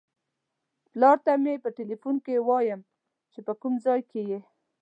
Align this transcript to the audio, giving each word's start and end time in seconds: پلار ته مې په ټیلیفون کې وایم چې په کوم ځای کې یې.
پلار 0.91 1.17
ته 1.25 1.31
مې 1.43 1.53
په 1.63 1.69
ټیلیفون 1.77 2.15
کې 2.25 2.45
وایم 2.49 2.81
چې 3.31 3.39
په 3.47 3.53
کوم 3.61 3.73
ځای 3.85 4.01
کې 4.11 4.21
یې. 4.29 4.39